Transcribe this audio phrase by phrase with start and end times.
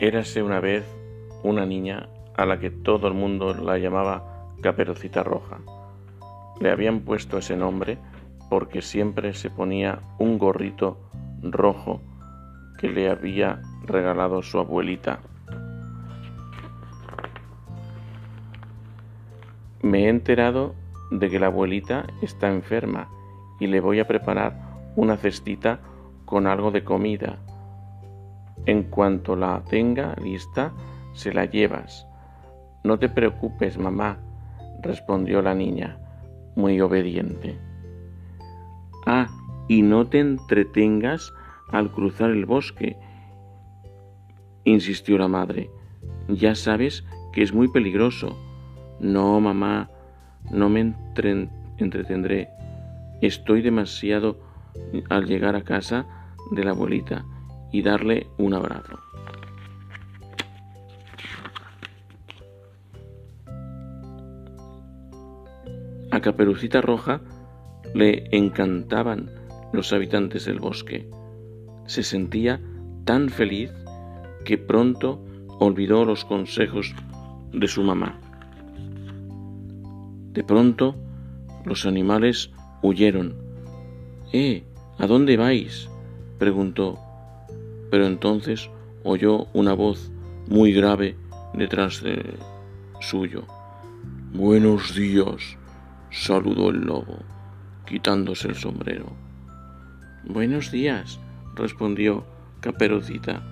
[0.00, 0.84] Érase una vez
[1.42, 5.58] una niña a la que todo el mundo la llamaba Caperucita Roja.
[6.60, 7.98] Le habían puesto ese nombre
[8.48, 10.98] porque siempre se ponía un gorrito
[11.42, 12.00] rojo
[12.78, 15.18] que le había regalado su abuelita.
[19.82, 20.76] Me he enterado
[21.10, 23.08] de que la abuelita está enferma
[23.58, 25.80] y le voy a preparar una cestita
[26.24, 27.40] con algo de comida.
[28.66, 30.72] En cuanto la tenga lista,
[31.12, 32.06] se la llevas.
[32.84, 34.18] No te preocupes, mamá,
[34.82, 35.98] respondió la niña,
[36.54, 37.58] muy obediente.
[39.06, 39.28] Ah,
[39.68, 41.32] y no te entretengas
[41.70, 42.96] al cruzar el bosque,
[44.64, 45.70] insistió la madre.
[46.28, 48.36] Ya sabes que es muy peligroso.
[49.00, 49.90] No, mamá,
[50.50, 50.94] no me
[51.78, 52.48] entretendré.
[53.20, 54.38] Estoy demasiado
[55.08, 56.06] al llegar a casa
[56.52, 57.24] de la abuelita
[57.72, 58.98] y darle un abrazo.
[66.10, 67.20] A Caperucita Roja
[67.94, 69.30] le encantaban
[69.72, 71.08] los habitantes del bosque.
[71.86, 72.60] Se sentía
[73.04, 73.70] tan feliz
[74.44, 75.24] que pronto
[75.58, 76.94] olvidó los consejos
[77.52, 78.18] de su mamá.
[80.32, 80.94] De pronto
[81.64, 82.50] los animales
[82.82, 83.34] huyeron.
[84.32, 84.64] ¡Eh!
[84.98, 85.88] ¿A dónde vais?
[86.38, 86.98] preguntó.
[87.90, 88.70] Pero entonces
[89.04, 90.10] oyó una voz
[90.48, 91.16] muy grave
[91.54, 92.34] detrás de
[93.00, 93.44] suyo.
[94.32, 95.56] Buenos días,
[96.10, 97.18] saludó el lobo,
[97.86, 99.06] quitándose el sombrero.
[100.24, 101.18] Buenos días,
[101.54, 102.24] respondió
[102.60, 103.42] Caperucita.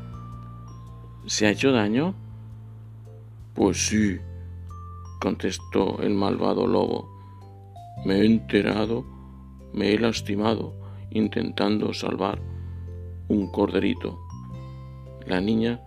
[1.27, 2.15] ¿Se ha hecho daño?
[3.55, 4.19] Pues sí,
[5.21, 7.09] contestó el malvado lobo.
[8.05, 9.05] Me he enterado,
[9.73, 10.75] me he lastimado
[11.11, 12.41] intentando salvar
[13.28, 14.25] un corderito.
[15.27, 15.80] La niña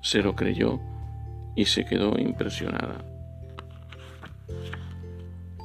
[0.00, 0.80] se lo creyó
[1.56, 3.04] y se quedó impresionada.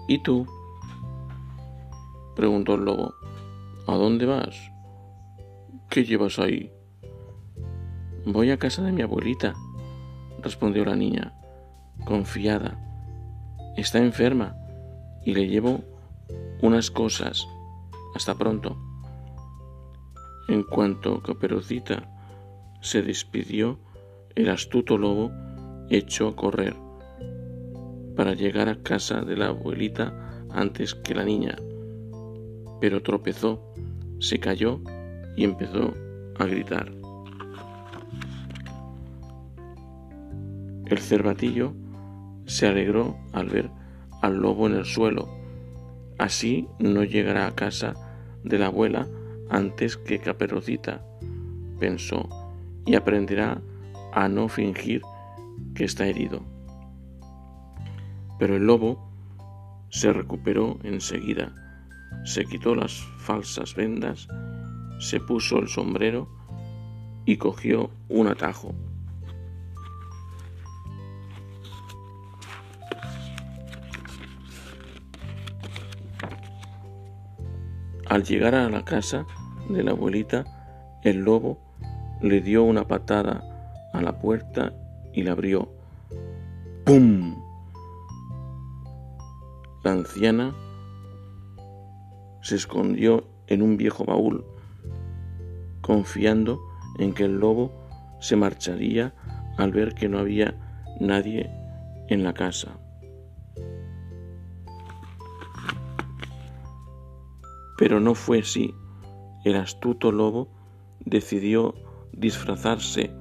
[0.07, 0.47] ¿Y tú?
[2.35, 3.13] preguntó el lobo.
[3.88, 4.55] ¿A dónde vas?
[5.89, 6.71] ¿Qué llevas ahí?
[8.25, 9.53] Voy a casa de mi abuelita,
[10.41, 11.33] respondió la niña,
[12.05, 12.79] confiada.
[13.77, 14.55] Está enferma
[15.23, 15.83] y le llevo
[16.61, 17.47] unas cosas.
[18.15, 18.77] Hasta pronto.
[20.47, 22.14] En cuanto Caperucita
[22.81, 23.80] se despidió,
[24.36, 25.31] el astuto lobo
[25.90, 26.75] echó a correr
[28.16, 31.56] para llegar a casa de la abuelita antes que la niña,
[32.80, 33.74] pero tropezó,
[34.19, 34.81] se cayó
[35.36, 35.94] y empezó
[36.40, 36.91] a gritar.
[40.86, 41.74] El cervatillo
[42.46, 43.69] se alegró al ver
[44.22, 45.28] al lobo en el suelo.
[46.18, 47.94] Así no llegará a casa
[48.44, 49.07] de la abuela
[49.50, 51.06] antes que Caperucita,
[51.80, 52.30] pensó,
[52.85, 53.62] y aprenderá
[54.13, 55.01] a no fingir
[55.73, 56.41] que está herido.
[58.40, 59.09] Pero el lobo
[59.90, 61.53] se recuperó enseguida,
[62.25, 64.28] se quitó las falsas vendas,
[65.00, 66.29] se puso el sombrero
[67.25, 68.74] y cogió un atajo.
[78.07, 79.25] Al llegar a la casa
[79.68, 80.45] de la abuelita,
[81.03, 81.64] el lobo
[82.21, 83.43] le dio una patada
[83.93, 84.73] a la puerta
[85.13, 85.69] y la abrió.
[86.85, 87.35] ¡Pum!
[89.83, 90.55] La anciana
[92.41, 94.45] se escondió en un viejo baúl,
[95.81, 96.59] confiando
[96.99, 97.71] en que el lobo
[98.19, 99.13] se marcharía
[99.57, 100.55] al ver que no había
[100.99, 101.49] nadie
[102.07, 102.79] en la casa.
[107.77, 108.73] Pero no fue así.
[109.43, 110.49] El astuto lobo
[110.99, 111.75] decidió
[112.15, 113.11] disfrazarse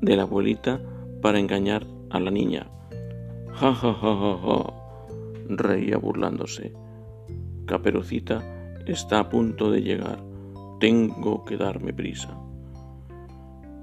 [0.00, 0.80] de la abuelita
[1.22, 2.66] para engañar a la niña.
[3.52, 4.80] Ja, ja, ja, ja, ja
[5.56, 6.72] reía burlándose.
[7.66, 8.42] Caperucita
[8.86, 10.18] está a punto de llegar.
[10.78, 12.36] Tengo que darme prisa.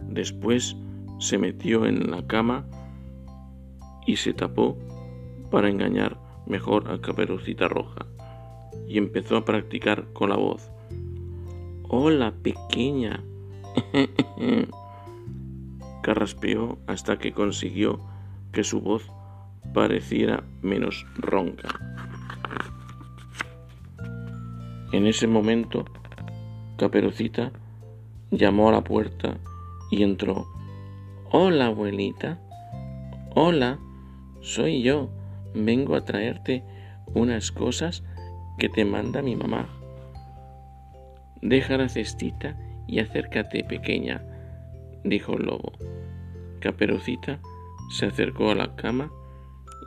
[0.09, 0.75] Después
[1.19, 2.65] se metió en la cama
[4.05, 4.77] y se tapó
[5.51, 8.05] para engañar mejor a Caperucita Roja
[8.87, 10.69] y empezó a practicar con la voz.
[11.89, 13.23] Hola, pequeña.
[16.03, 17.99] Carraspeó hasta que consiguió
[18.51, 19.11] que su voz
[19.73, 21.79] pareciera menos ronca.
[24.91, 25.85] En ese momento,
[26.77, 27.51] Caperucita
[28.31, 29.37] llamó a la puerta
[29.91, 30.47] y entró.
[31.31, 32.39] Hola, abuelita.
[33.35, 33.79] Hola,
[34.41, 35.09] soy yo.
[35.53, 36.63] Vengo a traerte
[37.13, 38.03] unas cosas
[38.57, 39.67] que te manda mi mamá.
[41.41, 42.57] Deja la cestita
[42.87, 44.23] y acércate, pequeña,
[45.03, 45.73] dijo el lobo.
[46.59, 47.39] Caperucita
[47.89, 49.11] se acercó a la cama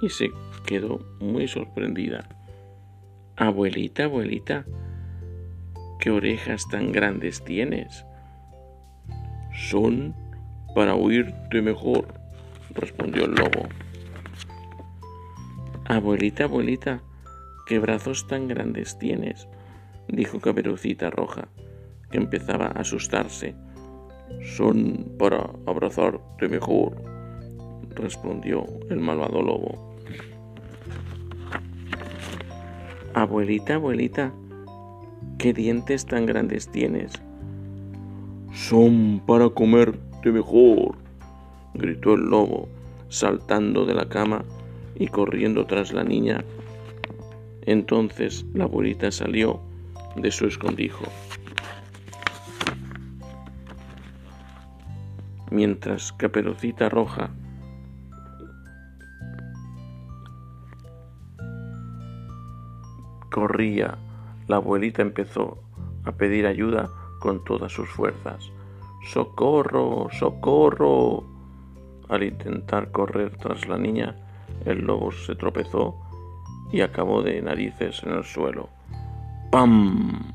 [0.00, 0.30] y se
[0.66, 2.28] quedó muy sorprendida.
[3.36, 4.64] Abuelita, abuelita,
[5.98, 8.04] ¿qué orejas tan grandes tienes?
[9.54, 10.14] Son
[10.74, 12.06] para oírte mejor,
[12.74, 13.68] respondió el lobo.
[15.86, 17.02] Abuelita, abuelita,
[17.66, 19.48] ¿qué brazos tan grandes tienes?
[20.08, 21.48] dijo Caperucita Roja,
[22.10, 23.54] que empezaba a asustarse.
[24.56, 26.96] Son para abrazarte mejor,
[27.94, 29.96] respondió el malvado lobo.
[33.14, 34.32] Abuelita, abuelita,
[35.38, 37.12] ¿qué dientes tan grandes tienes?
[38.52, 40.96] Son para comerte mejor,
[41.74, 42.68] gritó el lobo,
[43.08, 44.44] saltando de la cama
[44.96, 46.44] y corriendo tras la niña.
[47.62, 49.60] Entonces la abuelita salió
[50.16, 51.04] de su escondijo.
[55.50, 57.30] Mientras Caperucita Roja
[63.30, 63.98] corría,
[64.48, 65.62] la abuelita empezó
[66.04, 68.50] a pedir ayuda con todas sus fuerzas.
[69.12, 70.08] ¡Socorro!
[70.12, 71.24] ¡Socorro!
[72.08, 74.16] Al intentar correr tras la niña,
[74.64, 75.96] el lobo se tropezó
[76.72, 78.68] y acabó de narices en el suelo.
[79.50, 80.32] ¡Pam!